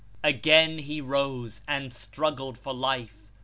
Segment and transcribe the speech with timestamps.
[0.23, 3.21] Again he rose, and struggled for life.